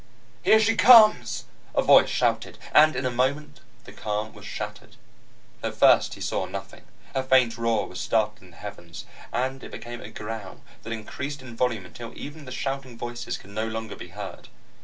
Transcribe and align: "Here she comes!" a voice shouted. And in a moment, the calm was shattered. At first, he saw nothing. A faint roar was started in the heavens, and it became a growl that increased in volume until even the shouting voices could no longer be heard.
"Here 0.41 0.59
she 0.59 0.75
comes!" 0.75 1.45
a 1.75 1.83
voice 1.83 2.09
shouted. 2.09 2.57
And 2.73 2.95
in 2.95 3.05
a 3.05 3.11
moment, 3.11 3.59
the 3.83 3.91
calm 3.91 4.33
was 4.33 4.45
shattered. 4.47 4.95
At 5.61 5.75
first, 5.75 6.15
he 6.15 6.21
saw 6.21 6.47
nothing. 6.47 6.85
A 7.13 7.21
faint 7.21 7.55
roar 7.55 7.87
was 7.87 7.99
started 7.99 8.41
in 8.43 8.49
the 8.49 8.57
heavens, 8.57 9.05
and 9.31 9.63
it 9.63 9.69
became 9.69 10.01
a 10.01 10.09
growl 10.09 10.61
that 10.81 10.91
increased 10.91 11.43
in 11.43 11.55
volume 11.55 11.85
until 11.85 12.13
even 12.17 12.45
the 12.45 12.51
shouting 12.51 12.97
voices 12.97 13.37
could 13.37 13.51
no 13.51 13.67
longer 13.67 13.95
be 13.95 14.07
heard. 14.07 14.47